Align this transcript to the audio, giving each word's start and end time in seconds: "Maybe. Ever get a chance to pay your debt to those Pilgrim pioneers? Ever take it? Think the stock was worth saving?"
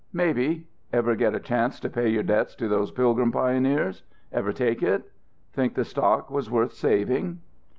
"Maybe. 0.13 0.65
Ever 0.91 1.13
get 1.13 1.35
a 1.35 1.39
chance 1.39 1.79
to 1.79 1.87
pay 1.87 2.09
your 2.09 2.23
debt 2.23 2.49
to 2.57 2.67
those 2.67 2.89
Pilgrim 2.89 3.31
pioneers? 3.31 4.01
Ever 4.31 4.51
take 4.51 4.81
it? 4.81 5.11
Think 5.53 5.75
the 5.75 5.85
stock 5.85 6.31
was 6.31 6.49
worth 6.49 6.73
saving?" 6.73 7.39